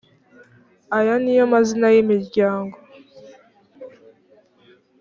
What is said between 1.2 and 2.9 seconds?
ni yo mazina y’ imiryango.